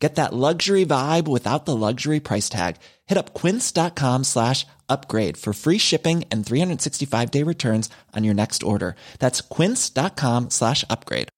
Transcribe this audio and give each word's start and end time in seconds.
Get 0.00 0.14
that 0.14 0.32
luxury 0.32 0.86
vibe 0.86 1.28
without 1.28 1.66
the 1.66 1.76
luxury 1.76 2.20
price 2.20 2.48
tag. 2.48 2.76
Hit 3.06 3.18
up 3.18 3.34
quince.com 3.34 4.24
slash 4.24 4.66
upgrade 4.88 5.36
for 5.36 5.52
free 5.52 5.78
shipping 5.78 6.24
and 6.30 6.44
365 6.44 7.30
day 7.30 7.42
returns 7.42 7.90
on 8.16 8.24
your 8.24 8.34
next 8.34 8.62
order. 8.62 8.96
That's 9.18 9.42
quince.com 9.42 10.50
slash 10.50 10.84
upgrade. 10.88 11.28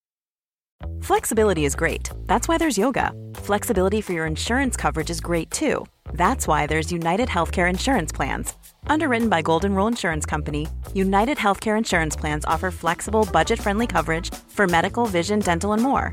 Flexibility 1.01 1.65
is 1.65 1.75
great. 1.75 2.11
That's 2.27 2.49
why 2.49 2.59
there's 2.59 2.79
yoga. 2.79 3.13
Flexibility 3.35 4.01
for 4.01 4.13
your 4.13 4.27
insurance 4.27 4.77
coverage 4.77 5.11
is 5.11 5.21
great 5.21 5.51
too. 5.51 5.87
That's 6.15 6.47
why 6.47 6.67
there's 6.67 6.93
United 6.93 7.29
Healthcare 7.29 7.69
Insurance 7.69 8.13
Plans. 8.13 8.55
Underwritten 8.87 9.29
by 9.29 9.43
Golden 9.43 9.75
Rule 9.75 9.87
Insurance 9.87 10.27
Company, 10.27 10.69
United 10.95 11.39
Healthcare 11.39 11.79
Insurance 11.79 12.17
Plans 12.17 12.45
offer 12.45 12.71
flexible, 12.71 13.29
budget 13.33 13.59
friendly 13.61 13.87
coverage 13.87 14.33
for 14.49 14.67
medical, 14.67 15.07
vision, 15.07 15.41
dental, 15.41 15.73
and 15.73 15.83
more. 15.83 16.13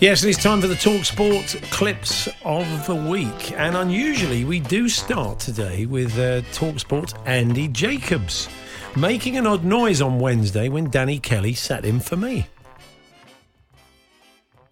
Yes, 0.00 0.22
and 0.22 0.30
it's 0.30 0.40
time 0.40 0.60
for 0.60 0.68
the 0.68 0.76
Talk 0.76 1.04
Sport 1.04 1.60
clips 1.72 2.28
of 2.44 2.86
the 2.86 2.94
week. 2.94 3.50
And 3.50 3.76
unusually, 3.76 4.44
we 4.44 4.60
do 4.60 4.88
start 4.88 5.40
today 5.40 5.86
with 5.86 6.16
uh, 6.16 6.42
Talk 6.52 6.78
Sport 6.78 7.14
Andy 7.26 7.66
Jacobs 7.66 8.48
making 8.94 9.36
an 9.36 9.44
odd 9.44 9.64
noise 9.64 10.00
on 10.00 10.20
Wednesday 10.20 10.68
when 10.68 10.88
Danny 10.88 11.18
Kelly 11.18 11.52
sat 11.52 11.84
in 11.84 11.98
for 11.98 12.16
me. 12.16 12.46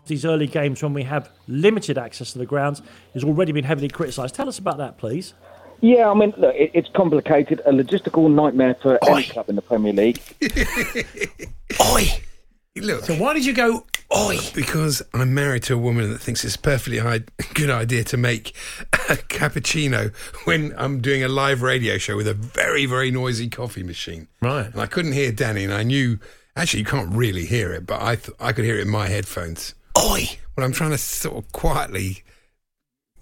These 0.06 0.24
early 0.24 0.47
games 0.47 0.80
when 0.80 0.94
we 0.94 1.02
have 1.02 1.28
limited 1.48 1.98
access 1.98 2.30
to 2.30 2.38
the 2.38 2.47
grounds 2.47 2.80
has 3.12 3.24
already 3.24 3.50
been 3.50 3.64
heavily 3.64 3.88
criticised. 3.88 4.32
Tell 4.32 4.48
us 4.48 4.60
about 4.60 4.78
that, 4.78 4.97
please. 4.97 5.34
Yeah, 5.80 6.08
I 6.08 6.14
mean, 6.14 6.34
look, 6.36 6.54
it's 6.56 6.88
complicated, 6.94 7.60
a 7.66 7.72
logistical 7.72 8.32
nightmare 8.32 8.77
for 8.80 8.97
Oi. 9.04 9.12
any 9.12 9.22
club 9.24 9.48
in 9.48 9.56
the 9.56 9.62
Premier 9.62 9.92
League. 9.92 10.22
Oi! 11.82 12.22
Look, 12.77 13.05
So 13.05 13.14
why 13.16 13.34
did 13.34 13.44
you 13.46 13.52
go, 13.55 13.84
oi? 14.14 14.36
because 14.55 15.02
I'm 15.14 15.32
married 15.34 15.62
to 15.64 15.74
a 15.74 15.78
woman 15.78 16.10
that 16.12 16.19
thinks 16.20 16.44
it's 16.44 16.56
a 16.56 16.58
perfectly 16.58 16.98
hi- 16.98 17.20
good 17.55 17.70
idea 17.70 18.05
to 18.05 18.16
make 18.16 18.55
a 18.92 19.16
cappuccino 19.16 20.14
when 20.46 20.74
I'm 20.77 21.00
doing 21.00 21.24
a 21.24 21.28
live 21.28 21.62
radio 21.62 21.98
show 21.98 22.16
with 22.16 22.28
a 22.28 22.34
very, 22.34 22.86
very 22.86 23.10
noisy 23.10 23.48
coffee 23.48 23.82
machine. 23.82 24.28
Right. 24.42 24.66
And 24.66 24.80
I 24.80 24.86
couldn't 24.86 25.12
hear 25.12 25.32
Danny, 25.32 25.64
and 25.64 25.72
I 25.72 25.82
knew, 25.84 26.19
actually, 26.54 26.80
you 26.80 26.86
can't 26.86 27.12
really 27.14 27.47
hear 27.47 27.72
it, 27.72 27.86
but 27.86 28.02
I, 28.02 28.16
th- 28.16 28.36
I 28.41 28.52
could 28.52 28.64
hear 28.64 28.77
it 28.78 28.82
in 28.82 28.88
my 28.91 29.08
headphones. 29.08 29.74
Oi! 29.98 30.27
Well, 30.56 30.64
I'm 30.66 30.72
trying 30.72 30.91
to 30.91 30.98
sort 30.98 31.36
of 31.36 31.50
quietly 31.52 32.22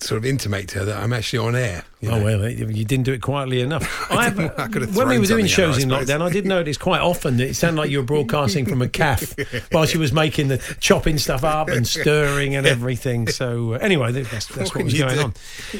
sort 0.04 0.18
of 0.18 0.24
intimate 0.26 0.68
to 0.68 0.80
her 0.80 0.84
that 0.86 1.02
I'm 1.02 1.12
actually 1.12 1.38
on 1.40 1.56
air. 1.56 1.84
you 2.00 2.10
Oh 2.10 2.22
well, 2.22 2.48
you 2.48 2.84
didn't 2.84 3.04
do 3.04 3.12
it 3.12 3.22
quietly 3.22 3.60
enough. 3.60 3.82
I 4.10 4.26
I've- 4.26 4.50
I 4.58 4.68
could 4.68 4.82
have 4.82 4.96
when 4.96 5.08
we 5.08 5.18
were 5.18 5.26
doing 5.26 5.46
shows 5.46 5.76
in 5.82 5.88
suppose. 5.90 6.06
lockdown, 6.08 6.20
I 6.22 6.30
did 6.30 6.44
notice 6.46 6.76
quite 6.76 7.00
often 7.00 7.36
that 7.38 7.48
it 7.48 7.54
sounded 7.54 7.80
like 7.80 7.90
you 7.90 7.98
were 7.98 8.04
broadcasting 8.04 8.66
from 8.66 8.82
a 8.82 8.88
calf 8.88 9.34
while 9.72 9.86
she 9.86 9.98
was 9.98 10.12
making 10.12 10.48
the 10.48 10.58
chopping 10.80 11.18
stuff 11.18 11.42
up 11.44 11.68
and 11.68 11.86
stirring 11.98 12.54
and 12.56 12.66
everything. 12.66 13.28
So 13.28 13.74
uh, 13.74 13.78
anyway, 13.78 14.12
that's, 14.12 14.46
that's 14.46 14.70
What 14.74 14.76
what 14.76 14.84
was 14.84 14.94
going 14.98 15.14
do? 15.16 15.22
on. 15.22 15.34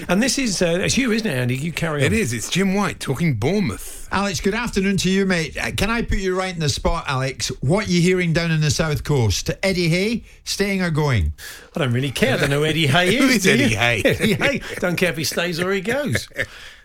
And 0.09 0.23
this 0.23 0.39
is 0.39 0.61
uh, 0.62 0.79
it's 0.81 0.97
you, 0.97 1.12
isn't 1.12 1.27
it, 1.27 1.35
Andy? 1.37 1.56
You 1.56 1.73
carry 1.73 2.01
on. 2.01 2.06
It 2.06 2.12
is. 2.12 2.33
It's 2.33 2.49
Jim 2.51 2.75
White 2.75 3.01
talking 3.01 3.35
Bournemouth. 3.35 4.09
Alex, 4.12 4.41
good 4.41 4.55
afternoon 4.55 4.97
to 4.99 5.11
you, 5.11 5.27
mate. 5.27 5.56
Uh, 5.56 5.73
Can 5.77 5.91
I 5.91 6.03
put 6.03 6.19
you 6.19 6.39
right 6.39 6.55
in 6.55 6.61
the 6.61 6.69
spot, 6.69 7.05
Alex? 7.09 7.49
What 7.62 7.89
you 7.89 8.01
hearing 8.01 8.33
down 8.33 8.53
in 8.53 8.61
the 8.61 8.71
south 8.71 9.03
coast? 9.03 9.51
Eddie 9.61 9.89
Hay 9.89 10.23
staying 10.45 10.83
or 10.83 10.91
going? 10.91 11.33
I 11.75 11.81
don't 11.81 11.93
really 11.93 12.12
care. 12.12 12.35
I 12.35 12.37
don't 12.37 12.51
know 12.51 12.61
who 12.61 12.65
Eddie 12.67 12.87
Hay 12.87 13.17
is. 13.17 13.21
Who 13.25 13.29
is 13.31 13.43
do 13.43 13.56
you? 13.59 13.65
Eddie 13.65 13.75
Hay? 13.75 14.14
Eddie 14.21 14.35
Hay. 14.35 14.61
Don't 14.79 14.97
care 14.97 15.11
if 15.11 15.17
he 15.17 15.25
stays 15.25 15.61
or 15.61 15.73
he 15.73 15.81
goes. 15.81 16.29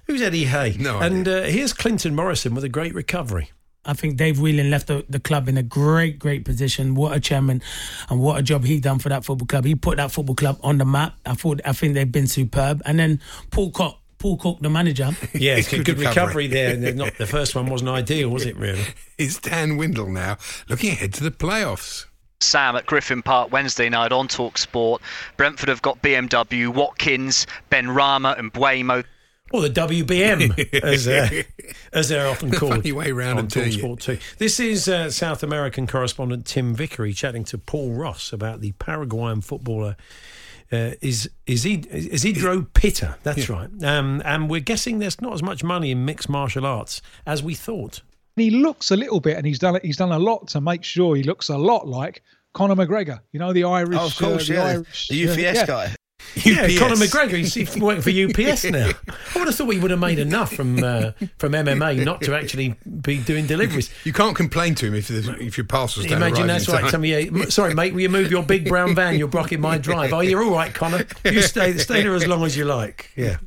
Who's 0.05 0.21
Eddie 0.21 0.45
Hay? 0.45 0.75
No 0.79 0.99
And 0.99 1.27
uh, 1.27 1.43
here's 1.43 1.73
Clinton 1.73 2.15
Morrison 2.15 2.55
with 2.55 2.63
a 2.63 2.69
great 2.69 2.93
recovery. 2.95 3.51
I 3.85 3.93
think 3.93 4.17
Dave 4.17 4.39
Whelan 4.39 4.69
left 4.69 4.87
the, 4.87 5.05
the 5.07 5.19
club 5.21 5.47
in 5.47 5.57
a 5.57 5.63
great, 5.63 6.19
great 6.19 6.43
position. 6.45 6.95
What 6.95 7.15
a 7.15 7.19
chairman, 7.19 7.61
and 8.09 8.19
what 8.19 8.37
a 8.37 8.43
job 8.43 8.65
he 8.65 8.79
done 8.79 8.99
for 8.99 9.07
that 9.09 9.23
football 9.23 9.47
club. 9.47 9.63
He 9.65 9.73
put 9.73 9.97
that 9.97 10.11
football 10.11 10.35
club 10.35 10.59
on 10.61 10.77
the 10.79 10.85
map. 10.85 11.15
I 11.25 11.33
thought, 11.33 11.61
I 11.63 11.71
think 11.71 11.93
they've 11.93 12.11
been 12.11 12.27
superb. 12.27 12.81
And 12.85 12.99
then 12.99 13.21
Paul 13.51 13.71
Cook, 13.71 13.97
Paul 14.17 14.37
Cook, 14.37 14.59
the 14.59 14.69
manager. 14.69 15.11
Yeah, 15.33 15.55
it's 15.55 15.69
good, 15.69 15.85
Good 15.85 15.97
recovery. 15.97 16.47
recovery. 16.47 16.47
there. 16.47 16.89
And 16.89 16.97
Not 16.97 17.17
the 17.17 17.25
first 17.25 17.55
one 17.55 17.67
wasn't 17.67 17.89
ideal, 17.91 18.29
was 18.29 18.45
it? 18.45 18.57
Really? 18.57 18.83
It's 19.17 19.39
Dan 19.39 19.77
Windle 19.77 20.09
now, 20.09 20.37
looking 20.67 20.91
ahead 20.91 21.13
to 21.15 21.23
the 21.23 21.31
playoffs. 21.31 22.05
Sam 22.41 22.77
at 22.77 22.85
Griffin 22.85 23.21
Park 23.21 23.51
Wednesday 23.51 23.89
night 23.89 24.13
on 24.13 24.29
Talk 24.29 24.57
Sport. 24.57 25.01
Brentford 25.35 25.67
have 25.67 25.81
got 25.81 26.01
BMW, 26.01 26.73
Watkins, 26.73 27.45
Benrahma, 27.69 28.39
and 28.39 28.53
Mbeumo. 28.53 29.03
Or 29.51 29.61
the 29.61 29.69
WBM, 29.69 30.73
as, 30.83 31.07
uh, 31.07 31.43
as 31.91 32.07
they're 32.07 32.29
often 32.29 32.51
called. 32.51 32.75
Funny 32.75 32.91
way 32.93 33.11
round 33.11 33.39
on 33.39 33.45
of 33.45 33.51
doing. 33.51 33.71
Talksport 33.71 33.99
too. 33.99 34.19
This 34.37 34.59
is 34.59 34.87
uh, 34.87 35.09
South 35.11 35.43
American 35.43 35.85
correspondent 35.85 36.45
Tim 36.45 36.73
Vickery 36.73 37.11
chatting 37.11 37.43
to 37.45 37.57
Paul 37.57 37.91
Ross 37.91 38.31
about 38.31 38.61
the 38.61 38.71
Paraguayan 38.73 39.41
footballer. 39.41 39.97
Uh, 40.71 40.91
is 41.01 41.29
is 41.47 41.63
he 41.63 41.83
Isidro 41.89 42.61
Pitta? 42.73 43.17
That's 43.23 43.49
right. 43.49 43.69
Um, 43.83 44.21
and 44.23 44.49
we're 44.49 44.59
guessing 44.59 44.99
there's 44.99 45.19
not 45.19 45.33
as 45.33 45.41
much 45.41 45.63
money 45.63 45.89
in 45.91 46.05
mixed 46.05 46.29
martial 46.29 46.65
arts 46.65 47.01
as 47.25 47.41
we 47.41 47.55
thought. 47.55 48.01
He 48.39 48.49
looks 48.51 48.91
a 48.91 48.95
little 48.95 49.19
bit, 49.19 49.37
and 49.37 49.45
he's 49.45 49.59
done. 49.59 49.79
He's 49.83 49.97
done 49.97 50.11
a 50.11 50.19
lot 50.19 50.47
to 50.49 50.61
make 50.61 50.83
sure 50.83 51.15
he 51.15 51.23
looks 51.23 51.49
a 51.49 51.57
lot 51.57 51.87
like 51.87 52.21
Conor 52.53 52.75
McGregor. 52.75 53.19
You 53.31 53.39
know 53.39 53.53
the 53.53 53.63
Irish, 53.65 53.97
Oh, 53.99 54.05
of 54.07 54.15
course, 54.17 54.43
uh, 54.49 54.53
the 54.53 54.53
yeah. 54.53 54.63
Irish, 54.65 55.07
The 55.09 55.29
UPS 55.29 55.37
yeah, 55.39 55.51
yeah. 55.53 55.65
guy. 55.65 55.95
Yeah, 56.35 56.63
UPS. 56.65 56.79
Conor 56.79 56.95
McGregor. 56.95 57.37
He's, 57.37 57.53
he's 57.53 57.75
working 57.77 58.01
for 58.03 58.09
UPS 58.49 58.65
now. 58.65 58.89
I 59.35 59.39
would 59.39 59.47
have 59.47 59.55
thought 59.55 59.67
we 59.67 59.79
would 59.79 59.89
have 59.89 59.99
made 60.01 60.19
enough 60.19 60.53
from 60.53 60.83
uh, 60.83 61.11
from 61.37 61.53
MMA 61.53 62.03
not 62.05 62.21
to 62.23 62.35
actually 62.35 62.75
be 63.01 63.17
doing 63.19 63.47
deliveries. 63.47 63.89
You 64.03 64.13
can't 64.13 64.35
complain 64.35 64.75
to 64.75 64.85
him 64.87 64.95
if 64.95 65.07
there's- 65.07 65.27
if 65.39 65.57
your 65.57 65.65
parcels 65.65 66.05
don't 66.05 66.17
Imagine 66.21 66.45
that's 66.47 66.67
right. 66.69 66.81
time. 66.81 66.89
Some 66.91 67.01
of 67.01 67.05
you, 67.05 67.49
sorry, 67.49 67.73
mate. 67.73 67.93
Will 67.93 68.01
you 68.01 68.09
move 68.09 68.29
your 68.29 68.43
big 68.43 68.67
brown 68.67 68.93
van? 68.95 69.17
You're 69.17 69.27
blocking 69.29 69.61
my 69.61 69.77
drive. 69.77 70.11
Oh, 70.13 70.19
you're 70.19 70.43
all 70.43 70.51
right, 70.53 70.73
Conor. 70.73 71.05
You 71.23 71.41
stay 71.41 71.77
stay 71.77 72.03
there 72.03 72.13
as 72.13 72.27
long 72.27 72.43
as 72.43 72.55
you 72.55 72.65
like. 72.65 73.09
Yeah. 73.15 73.37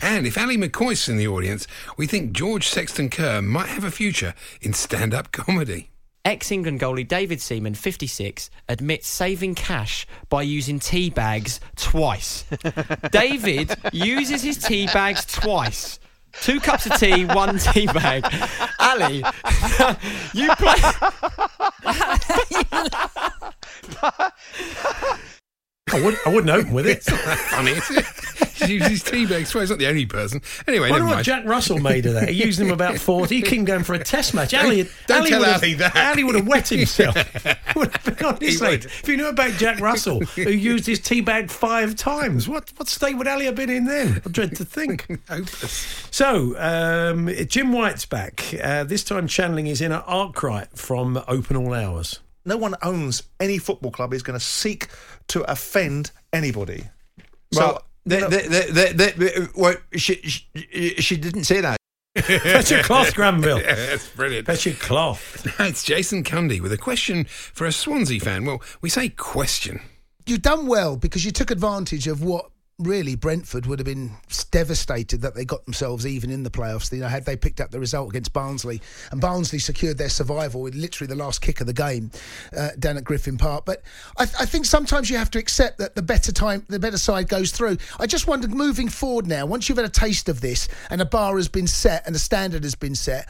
And 0.00 0.26
if 0.26 0.36
Ally 0.38 0.56
McCoist's 0.56 1.08
in 1.08 1.16
the 1.16 1.28
audience, 1.28 1.66
we 1.96 2.06
think 2.06 2.32
George 2.32 2.68
Sexton 2.68 3.10
Kerr 3.10 3.42
might 3.42 3.68
have 3.68 3.84
a 3.84 3.90
future 3.90 4.34
in 4.60 4.72
stand-up 4.72 5.32
comedy. 5.32 5.90
Ex 6.24 6.50
England 6.50 6.80
goalie 6.80 7.06
David 7.06 7.40
Seaman, 7.40 7.74
56, 7.74 8.50
admits 8.68 9.06
saving 9.06 9.54
cash 9.54 10.08
by 10.28 10.42
using 10.42 10.80
tea 10.80 11.08
bags 11.08 11.60
twice. 11.76 12.44
David 13.12 13.72
uses 13.92 14.42
his 14.42 14.58
tea 14.58 14.86
bags 14.88 15.24
twice. 15.24 16.00
Two 16.42 16.60
cups 16.60 16.86
of 16.86 16.98
tea, 16.98 17.24
one 17.26 17.58
tea 17.58 17.86
bag. 17.86 18.26
Ali, 18.80 19.18
you 20.34 20.50
play. 20.56 20.80
I, 25.92 26.02
would, 26.02 26.16
I 26.26 26.30
wouldn't 26.30 26.50
open 26.50 26.72
with 26.72 26.86
it. 26.88 27.04
Funny, 27.04 27.70
is 27.72 27.90
it? 27.90 28.04
He 28.56 28.74
uses 28.74 29.02
tea 29.02 29.26
bags. 29.26 29.54
Well, 29.54 29.60
he's 29.60 29.68
not 29.70 29.78
the 29.78 29.86
only 29.86 30.06
person. 30.06 30.40
Anyway, 30.66 30.88
I 30.88 30.92
wonder 30.92 31.04
never 31.04 31.08
what 31.10 31.14
mind. 31.16 31.24
Jack 31.26 31.44
Russell 31.44 31.78
made 31.78 32.06
of 32.06 32.14
that. 32.14 32.30
He 32.30 32.42
used 32.42 32.58
him 32.58 32.70
about 32.70 32.96
40. 32.98 33.32
He 33.36 33.42
came 33.42 33.66
down 33.66 33.84
for 33.84 33.92
a 33.94 34.02
test 34.02 34.32
match. 34.34 34.54
Ali, 34.54 34.88
don't 35.06 35.20
Ali 35.20 35.30
tell 35.30 35.40
would 35.40 35.48
have, 35.48 35.62
Ali 35.62 35.74
that. 35.74 35.94
Ali 35.94 36.24
would 36.24 36.34
have 36.36 36.48
wet 36.48 36.66
himself. 36.68 37.14
Would 37.76 37.94
have 37.94 38.16
been- 38.16 38.26
Honestly, 38.26 38.66
would. 38.68 38.84
if 38.86 39.06
you 39.06 39.18
knew 39.18 39.28
about 39.28 39.52
Jack 39.52 39.78
Russell, 39.78 40.20
who 40.34 40.48
used 40.50 40.86
his 40.86 40.98
tea 40.98 41.20
bag 41.20 41.50
five 41.50 41.94
times, 41.94 42.48
what, 42.48 42.72
what 42.78 42.88
state 42.88 43.18
would 43.18 43.28
Ali 43.28 43.44
have 43.44 43.54
been 43.54 43.68
in 43.68 43.84
then? 43.84 44.22
I 44.24 44.30
dread 44.30 44.56
to 44.56 44.64
think. 44.64 45.06
So, 46.10 46.58
um, 46.58 47.28
Jim 47.46 47.72
White's 47.72 48.06
back. 48.06 48.54
Uh, 48.60 48.84
this 48.84 49.04
time 49.04 49.26
channeling 49.28 49.66
his 49.66 49.82
inner 49.82 50.02
Arkwright 50.06 50.70
from 50.78 51.22
Open 51.28 51.56
All 51.56 51.74
Hours. 51.74 52.20
No 52.46 52.56
one 52.56 52.74
owns 52.82 53.24
any 53.40 53.58
football 53.58 53.90
club 53.90 54.14
is 54.14 54.22
going 54.22 54.38
to 54.38 54.44
seek 54.44 54.88
to 55.28 55.42
offend 55.50 56.12
anybody. 56.32 56.84
So, 57.52 57.60
Well, 57.60 57.82
the, 58.04 58.16
the, 58.20 59.50
the, 59.90 59.98
she, 59.98 60.14
she, 60.22 60.94
she 60.98 61.16
didn't 61.16 61.44
say 61.44 61.60
that. 61.60 61.76
Fetch 62.16 62.70
your 62.70 62.82
cloth, 62.82 63.14
Granville. 63.14 63.60
Yeah, 63.62 63.74
that's 63.74 64.08
brilliant. 64.08 64.46
Fetch 64.46 64.64
your 64.64 64.74
cloth. 64.76 65.44
Now 65.58 65.66
it's 65.66 65.82
Jason 65.82 66.24
Cundy 66.24 66.60
with 66.60 66.72
a 66.72 66.78
question 66.78 67.24
for 67.24 67.66
a 67.66 67.72
Swansea 67.72 68.20
fan. 68.20 68.46
Well, 68.46 68.62
we 68.80 68.88
say 68.88 69.10
question. 69.10 69.80
You've 70.24 70.42
done 70.42 70.66
well 70.66 70.96
because 70.96 71.24
you 71.24 71.30
took 71.30 71.50
advantage 71.50 72.06
of 72.06 72.22
what 72.22 72.50
really 72.78 73.14
Brentford 73.14 73.64
would 73.64 73.78
have 73.78 73.86
been 73.86 74.10
devastated 74.50 75.22
that 75.22 75.34
they 75.34 75.46
got 75.46 75.64
themselves 75.64 76.06
even 76.06 76.30
in 76.30 76.42
the 76.42 76.50
playoffs. 76.50 76.92
You 76.92 77.00
know, 77.00 77.08
had 77.08 77.24
they 77.24 77.36
picked 77.36 77.60
up 77.60 77.70
the 77.70 77.80
result 77.80 78.10
against 78.10 78.34
Barnsley, 78.34 78.82
and 79.10 79.20
Barnsley 79.20 79.58
secured 79.58 79.96
their 79.96 80.10
survival 80.10 80.60
with 80.60 80.74
literally 80.74 81.08
the 81.08 81.16
last 81.16 81.40
kick 81.40 81.60
of 81.60 81.66
the 81.66 81.72
game 81.72 82.10
uh, 82.56 82.70
down 82.78 82.98
at 82.98 83.04
Griffin 83.04 83.38
Park. 83.38 83.64
But 83.64 83.82
I, 84.18 84.26
th- 84.26 84.36
I 84.38 84.44
think 84.44 84.66
sometimes 84.66 85.08
you 85.08 85.16
have 85.16 85.30
to 85.30 85.38
accept 85.38 85.78
that 85.78 85.94
the 85.94 86.02
better 86.02 86.32
time, 86.32 86.66
the 86.68 86.78
better 86.78 86.98
side 86.98 87.28
goes 87.28 87.50
through. 87.50 87.78
I 87.98 88.06
just 88.06 88.26
wondered, 88.26 88.52
moving 88.52 88.88
forward 88.88 89.26
now, 89.26 89.46
once 89.46 89.68
you've 89.68 89.78
had 89.78 89.86
a 89.86 89.90
taste 89.90 90.28
of 90.28 90.42
this 90.42 90.68
and 90.90 91.00
a 91.00 91.06
bar 91.06 91.36
has 91.36 91.48
been 91.48 91.66
set 91.66 92.06
and 92.06 92.14
a 92.14 92.18
standard 92.18 92.62
has 92.62 92.74
been 92.74 92.94
set, 92.94 93.26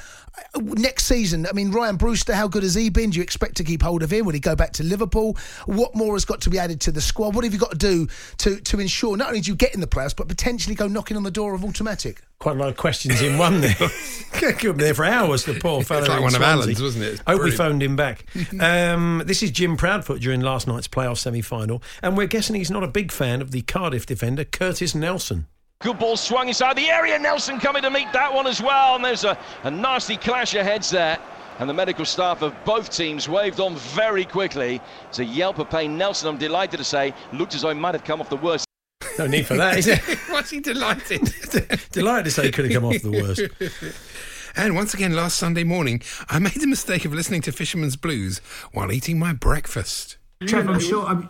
uh, 0.54 0.60
next 0.60 1.06
season, 1.06 1.46
I 1.46 1.52
mean, 1.52 1.70
Ryan 1.70 1.96
Brewster, 1.96 2.34
how 2.34 2.48
good 2.48 2.64
has 2.64 2.74
he 2.74 2.90
been? 2.90 3.10
Do 3.10 3.18
you 3.18 3.22
expect 3.22 3.56
to 3.58 3.64
keep 3.64 3.82
hold 3.82 4.02
of 4.02 4.12
him? 4.12 4.26
Will 4.26 4.32
he 4.32 4.40
go 4.40 4.56
back 4.56 4.72
to 4.74 4.82
Liverpool? 4.82 5.36
What 5.66 5.94
more 5.94 6.14
has 6.14 6.24
got 6.24 6.40
to 6.42 6.50
be 6.50 6.58
added 6.58 6.80
to 6.82 6.90
the 6.90 7.00
squad? 7.00 7.34
What 7.34 7.44
have 7.44 7.52
you 7.52 7.60
got 7.60 7.70
to 7.70 7.78
do 7.78 8.08
to 8.38 8.60
to 8.60 8.80
ensure 8.80 9.16
not 9.16 9.28
only 9.28 9.35
do 9.40 9.50
you 9.50 9.56
get 9.56 9.74
in 9.74 9.80
the 9.80 9.86
playoffs, 9.86 10.16
but 10.16 10.28
potentially 10.28 10.74
go 10.74 10.88
knocking 10.88 11.16
on 11.16 11.22
the 11.22 11.30
door 11.30 11.54
of 11.54 11.64
automatic? 11.64 12.22
Quite 12.38 12.56
a 12.56 12.58
lot 12.58 12.68
of 12.68 12.76
questions 12.76 13.22
in 13.22 13.38
one 13.38 13.60
there. 13.60 13.74
Could 14.32 14.76
be 14.76 14.84
there 14.84 14.94
for 14.94 15.04
hours, 15.04 15.44
the 15.44 15.54
poor 15.54 15.82
fellow. 15.82 16.00
It's 16.00 16.08
like 16.08 16.18
in 16.18 16.22
one 16.24 16.34
of 16.34 16.40
Swansea. 16.40 16.62
Alan's, 16.62 16.82
wasn't 16.82 17.04
it? 17.04 17.12
It's 17.14 17.22
Hope 17.26 17.42
we 17.42 17.50
phoned 17.50 17.82
him 17.82 17.96
back. 17.96 18.26
um, 18.60 19.22
this 19.24 19.42
is 19.42 19.50
Jim 19.50 19.76
Proudfoot 19.76 20.20
during 20.20 20.40
last 20.40 20.66
night's 20.66 20.88
playoff 20.88 21.18
semi 21.18 21.40
final, 21.40 21.82
and 22.02 22.16
we're 22.16 22.26
guessing 22.26 22.56
he's 22.56 22.70
not 22.70 22.84
a 22.84 22.88
big 22.88 23.10
fan 23.10 23.40
of 23.40 23.52
the 23.52 23.62
Cardiff 23.62 24.06
defender, 24.06 24.44
Curtis 24.44 24.94
Nelson. 24.94 25.46
Good 25.80 25.98
ball 25.98 26.16
swung 26.16 26.48
inside 26.48 26.76
the 26.76 26.88
area. 26.88 27.18
Nelson 27.18 27.60
coming 27.60 27.82
to 27.82 27.90
meet 27.90 28.10
that 28.12 28.32
one 28.32 28.46
as 28.46 28.62
well. 28.62 28.96
And 28.96 29.04
there's 29.04 29.24
a, 29.24 29.38
a 29.62 29.70
nasty 29.70 30.16
clash 30.16 30.54
of 30.54 30.62
heads 30.62 30.90
there. 30.90 31.18
And 31.58 31.68
the 31.68 31.74
medical 31.74 32.04
staff 32.04 32.42
of 32.42 32.54
both 32.64 32.90
teams 32.90 33.28
waved 33.28 33.60
on 33.60 33.76
very 33.76 34.24
quickly. 34.24 34.80
It's 35.08 35.18
a 35.18 35.24
yelp 35.24 35.58
of 35.58 35.70
pain. 35.70 35.96
Nelson, 35.96 36.28
I'm 36.28 36.38
delighted 36.38 36.78
to 36.78 36.84
say, 36.84 37.14
looked 37.32 37.54
as 37.54 37.62
though 37.62 37.70
he 37.70 37.78
might 37.78 37.94
have 37.94 38.04
come 38.04 38.20
off 38.20 38.28
the 38.28 38.36
worst. 38.36 38.65
No 39.18 39.26
need 39.26 39.46
for 39.46 39.56
that, 39.56 39.78
is 39.78 39.86
there? 39.86 40.00
Was 40.30 40.50
he 40.50 40.60
delighted? 40.60 41.22
Delighted 41.92 42.24
to 42.26 42.30
say 42.30 42.44
he 42.46 42.52
could 42.52 42.66
have 42.66 42.74
come 42.74 42.84
off 42.84 43.02
the 43.02 43.10
worst. 43.10 43.94
And 44.58 44.74
once 44.74 44.94
again, 44.94 45.14
last 45.14 45.36
Sunday 45.36 45.64
morning, 45.64 46.00
I 46.30 46.38
made 46.38 46.54
the 46.54 46.66
mistake 46.66 47.04
of 47.04 47.12
listening 47.12 47.42
to 47.42 47.52
Fisherman's 47.52 47.96
Blues 47.96 48.38
while 48.72 48.90
eating 48.90 49.18
my 49.18 49.34
breakfast. 49.34 50.16
Trevor, 50.46 50.72
I'm 50.72 50.80
sure. 50.80 51.04
I'm, 51.04 51.28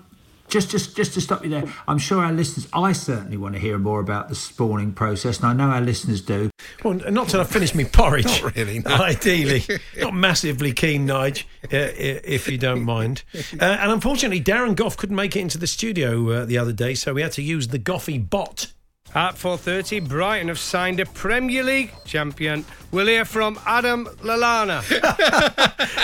just, 0.56 0.70
just, 0.70 0.97
just 0.97 1.12
to 1.12 1.20
stop 1.20 1.44
you 1.44 1.50
there. 1.50 1.64
I'm 1.87 1.99
sure 1.99 2.25
our 2.25 2.32
listeners. 2.32 2.67
I 2.73 2.93
certainly 2.93 3.37
want 3.37 3.55
to 3.55 3.61
hear 3.61 3.79
more 3.79 4.00
about 4.00 4.31
the 4.31 4.35
spawning 4.35 4.93
process, 4.93 5.38
and 5.38 5.47
I 5.47 5.53
know 5.53 5.70
our 5.70 5.82
listeners 5.82 6.23
do. 6.23 6.50
Well, 6.82 6.94
not 6.94 7.29
till 7.29 7.43
I 7.43 7.44
finish 7.44 7.75
my 7.75 7.85
porridge. 7.85 8.25
Not 8.25 8.56
really, 8.56 8.79
no. 8.79 8.91
Ideally, 8.94 9.64
not 9.99 10.14
massively 10.14 10.73
keen, 10.73 11.06
Nige, 11.06 11.44
uh, 11.64 11.93
if 11.99 12.49
you 12.49 12.58
don't 12.58 12.82
mind. 12.82 13.23
Uh, 13.58 13.64
and 13.64 13.93
unfortunately, 13.93 14.41
Darren 14.41 14.75
Gough 14.75 14.97
couldn't 14.97 15.17
make 15.17 15.37
it 15.37 15.41
into 15.41 15.56
the 15.56 15.67
studio 15.67 16.31
uh, 16.31 16.44
the 16.44 16.59
other 16.59 16.73
day, 16.73 16.94
so 16.94 17.14
we 17.14 17.23
had 17.23 17.32
to 17.32 17.43
use 17.43 17.69
the 17.69 17.79
Goughie 17.79 18.19
bot. 18.19 18.73
At 19.16 19.36
4.30, 19.36 20.06
Brighton 20.10 20.48
have 20.48 20.58
signed 20.58 21.00
a 21.00 21.06
Premier 21.06 21.62
League 21.62 21.90
champion. 22.04 22.66
We'll 22.90 23.06
hear 23.06 23.24
from 23.24 23.58
Adam 23.64 24.04
Lallana. 24.20 24.82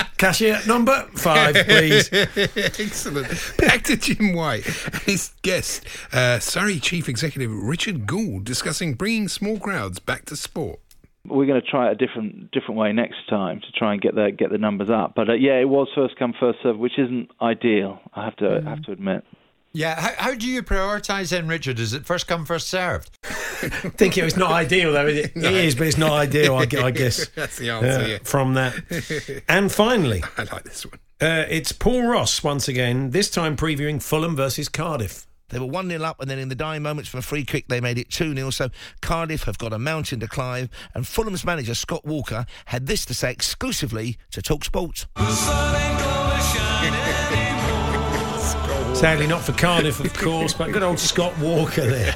Cashier 0.16 0.60
number 0.66 1.06
five, 1.16 1.54
please. 1.66 2.08
Excellent. 2.10 3.28
Back 3.58 3.82
to 3.82 3.98
Jim 3.98 4.32
White 4.32 4.64
and 4.86 5.02
his 5.02 5.34
guest, 5.42 5.86
uh, 6.14 6.38
Surrey 6.38 6.80
Chief 6.80 7.06
Executive 7.06 7.52
Richard 7.52 8.06
Gould, 8.06 8.44
discussing 8.44 8.94
bringing 8.94 9.28
small 9.28 9.58
crowds 9.58 9.98
back 9.98 10.24
to 10.24 10.34
sport. 10.34 10.80
We're 11.26 11.44
going 11.44 11.60
to 11.60 11.70
try 11.70 11.90
it 11.90 11.92
a 11.92 12.06
different 12.06 12.50
different 12.50 12.80
way 12.80 12.94
next 12.94 13.28
time 13.28 13.60
to 13.60 13.72
try 13.72 13.92
and 13.92 14.00
get 14.00 14.14
the 14.14 14.30
get 14.30 14.50
the 14.50 14.56
numbers 14.56 14.88
up. 14.88 15.12
But 15.14 15.28
uh, 15.28 15.34
yeah, 15.34 15.60
it 15.60 15.68
was 15.68 15.88
first 15.94 16.16
come 16.18 16.32
first 16.40 16.60
serve, 16.62 16.78
which 16.78 16.98
isn't 16.98 17.28
ideal. 17.42 18.00
I 18.14 18.24
have 18.24 18.36
to 18.36 18.62
have 18.64 18.82
to 18.84 18.92
admit. 18.92 19.22
Yeah, 19.74 19.98
how, 19.98 20.12
how 20.16 20.34
do 20.34 20.46
you 20.46 20.62
prioritise 20.62 21.30
then, 21.30 21.48
Richard? 21.48 21.78
Is 21.78 21.94
it 21.94 22.04
first 22.04 22.26
come, 22.26 22.44
first 22.44 22.68
served? 22.68 23.18
I 23.24 23.28
think 23.96 24.18
it 24.18 24.24
was 24.24 24.36
not 24.36 24.52
ideal, 24.52 24.92
though. 24.92 25.06
It, 25.06 25.32
it 25.36 25.44
is, 25.44 25.74
but 25.74 25.86
it's 25.86 25.96
not 25.96 26.12
ideal, 26.12 26.56
I, 26.56 26.62
I 26.62 26.90
guess. 26.90 27.26
That's 27.34 27.56
the 27.56 27.70
answer, 27.70 28.04
uh, 28.04 28.06
yeah. 28.06 28.18
From 28.22 28.54
that. 28.54 29.42
And 29.48 29.72
finally, 29.72 30.22
I 30.36 30.42
like 30.44 30.64
this 30.64 30.84
one. 30.84 30.98
Uh, 31.20 31.46
it's 31.48 31.72
Paul 31.72 32.06
Ross 32.06 32.42
once 32.42 32.68
again, 32.68 33.10
this 33.10 33.30
time 33.30 33.56
previewing 33.56 34.02
Fulham 34.02 34.36
versus 34.36 34.68
Cardiff. 34.68 35.26
They 35.48 35.58
were 35.58 35.66
1 35.66 35.88
0 35.88 36.02
up, 36.02 36.20
and 36.20 36.30
then 36.30 36.38
in 36.38 36.48
the 36.48 36.54
dying 36.54 36.82
moments 36.82 37.10
from 37.10 37.18
a 37.18 37.22
free 37.22 37.44
kick, 37.44 37.68
they 37.68 37.80
made 37.80 37.98
it 37.98 38.10
2 38.10 38.34
0. 38.34 38.50
So 38.50 38.70
Cardiff 39.02 39.44
have 39.44 39.58
got 39.58 39.72
a 39.72 39.78
mountain 39.78 40.18
to 40.20 40.26
climb. 40.26 40.70
And 40.94 41.06
Fulham's 41.06 41.44
manager, 41.44 41.74
Scott 41.74 42.04
Walker, 42.04 42.46
had 42.66 42.86
this 42.86 43.04
to 43.06 43.14
say 43.14 43.30
exclusively 43.30 44.16
to 44.32 44.42
Talk 44.42 44.64
Sport. 44.64 45.06
Sadly, 49.02 49.26
not 49.26 49.42
for 49.42 49.50
Cardiff, 49.50 49.98
of 49.98 50.14
course, 50.16 50.54
but 50.54 50.70
good 50.70 50.84
old 50.84 50.96
Scott 50.96 51.36
Walker 51.38 51.84
there. 51.84 52.14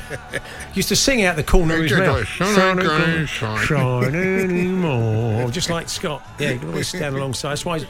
Used 0.73 0.89
to 0.91 0.95
sing 0.95 1.25
out 1.25 1.35
the 1.35 1.43
corner 1.43 1.75
of 1.75 1.83
his 1.83 1.93
mouth. 1.93 2.25
Shine 2.27 3.27
shine. 3.27 3.57
Shine 3.59 4.15
anymore. 4.15 5.51
Just 5.51 5.69
like 5.69 5.89
Scott. 5.89 6.25
Yeah, 6.39 6.53
he'd 6.53 6.65
always 6.65 6.87
stand 6.87 7.17
alongside. 7.17 7.51
That's 7.51 7.65
why, 7.65 7.81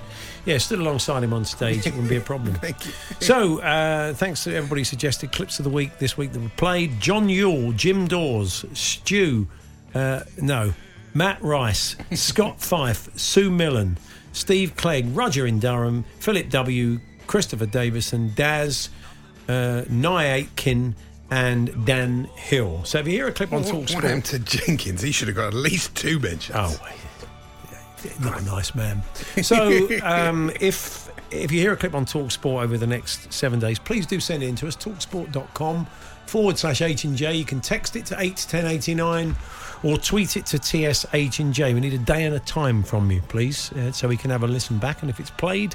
yeah, 0.46 0.56
stood 0.56 0.78
alongside 0.78 1.24
him 1.24 1.34
on 1.34 1.44
stage. 1.44 1.86
It 1.86 1.92
wouldn't 1.92 2.08
be 2.08 2.16
a 2.16 2.22
problem. 2.22 2.54
Thank 2.62 2.86
you. 2.86 2.92
So, 3.20 3.60
uh, 3.60 4.14
thanks 4.14 4.44
to 4.44 4.54
everybody 4.54 4.80
who 4.80 4.86
suggested 4.86 5.30
clips 5.30 5.58
of 5.58 5.64
the 5.64 5.70
week 5.70 5.98
this 5.98 6.16
week 6.16 6.32
that 6.32 6.40
were 6.40 6.48
played. 6.56 6.98
John 6.98 7.28
Yule, 7.28 7.72
Jim 7.72 8.08
Dawes, 8.08 8.64
Stu, 8.72 9.46
uh, 9.94 10.20
no, 10.40 10.72
Matt 11.12 11.42
Rice, 11.42 11.96
Scott 12.14 12.62
Fife, 12.62 13.10
Sue 13.18 13.50
Millen, 13.50 13.98
Steve 14.32 14.74
Clegg, 14.74 15.14
Roger 15.14 15.46
in 15.46 15.58
Durham, 15.60 16.06
Philip 16.18 16.48
W., 16.48 16.98
Christopher 17.26 17.66
Davison, 17.66 18.32
Daz, 18.34 18.90
uh, 19.48 19.82
Nye 19.88 20.24
Aitken, 20.24 20.94
and 21.30 21.84
Dan 21.84 22.24
Hill. 22.34 22.84
So 22.84 22.98
if 22.98 23.06
you 23.06 23.12
hear 23.12 23.28
a 23.28 23.32
clip 23.32 23.52
on 23.52 23.62
What, 23.62 23.70
Talk 23.70 23.94
what 23.94 24.04
happened 24.04 24.24
to 24.26 24.38
Jenkins? 24.38 25.02
He 25.02 25.12
should 25.12 25.28
have 25.28 25.36
got 25.36 25.48
at 25.48 25.54
least 25.54 25.94
two 25.94 26.18
mentions. 26.20 26.56
Oh, 26.56 26.78
not 28.20 28.40
a 28.40 28.44
nice 28.44 28.74
man. 28.74 29.02
So 29.42 29.88
um, 30.02 30.50
if 30.60 31.10
if 31.30 31.50
you 31.50 31.60
hear 31.60 31.72
a 31.72 31.76
clip 31.76 31.94
on 31.94 32.06
Talksport 32.06 32.62
over 32.62 32.78
the 32.78 32.86
next 32.86 33.32
seven 33.32 33.58
days, 33.58 33.78
please 33.78 34.06
do 34.06 34.20
send 34.20 34.42
it 34.42 34.46
in 34.46 34.54
to 34.56 34.68
us, 34.68 34.76
talksport.com 34.76 35.86
forward 36.26 36.58
slash 36.58 36.82
H 36.82 37.04
and 37.04 37.16
J. 37.16 37.34
You 37.34 37.44
can 37.44 37.60
text 37.60 37.96
it 37.96 38.06
to 38.06 38.14
81089 38.14 39.34
or 39.82 39.98
tweet 39.98 40.36
it 40.36 40.46
to 40.46 40.58
TSH 40.58 41.40
and 41.40 41.52
J. 41.52 41.74
We 41.74 41.80
need 41.80 41.94
a 41.94 41.98
day 41.98 42.24
and 42.24 42.34
a 42.34 42.40
time 42.40 42.82
from 42.82 43.10
you, 43.10 43.20
please, 43.22 43.72
uh, 43.72 43.92
so 43.92 44.08
we 44.08 44.16
can 44.16 44.30
have 44.30 44.42
a 44.42 44.46
listen 44.46 44.78
back. 44.78 45.02
And 45.02 45.10
if 45.10 45.20
it's 45.20 45.30
played, 45.30 45.74